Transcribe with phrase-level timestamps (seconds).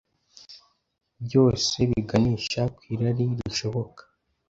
[1.23, 4.01] byoese biganisha kw'irari rishoboka